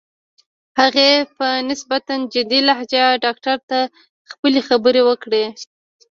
[0.79, 3.79] هغې په نسبتاً جدي لهجه ډاکټر ته
[4.31, 5.45] خپلې خبرې وکړې.